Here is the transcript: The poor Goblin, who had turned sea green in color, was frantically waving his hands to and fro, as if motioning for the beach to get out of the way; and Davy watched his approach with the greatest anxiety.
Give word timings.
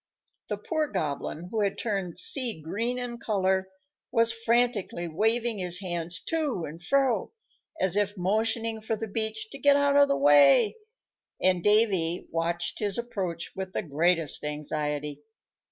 The 0.49 0.57
poor 0.57 0.87
Goblin, 0.87 1.49
who 1.51 1.61
had 1.61 1.77
turned 1.77 2.17
sea 2.17 2.59
green 2.59 2.97
in 2.97 3.19
color, 3.19 3.67
was 4.11 4.31
frantically 4.33 5.07
waving 5.07 5.59
his 5.59 5.79
hands 5.79 6.19
to 6.21 6.65
and 6.67 6.81
fro, 6.81 7.33
as 7.79 7.95
if 7.95 8.17
motioning 8.17 8.81
for 8.81 8.95
the 8.95 9.07
beach 9.07 9.51
to 9.51 9.59
get 9.59 9.75
out 9.75 9.95
of 9.97 10.07
the 10.07 10.17
way; 10.17 10.75
and 11.39 11.61
Davy 11.63 12.25
watched 12.31 12.79
his 12.79 12.97
approach 12.97 13.51
with 13.55 13.73
the 13.73 13.83
greatest 13.83 14.43
anxiety. 14.43 15.21